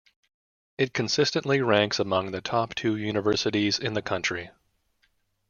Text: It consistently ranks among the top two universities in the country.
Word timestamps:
It 0.79 0.93
consistently 0.95 1.61
ranks 1.61 1.99
among 1.99 2.31
the 2.31 2.41
top 2.41 2.73
two 2.73 2.95
universities 2.95 3.77
in 3.77 3.93
the 3.93 4.01
country. 4.01 4.49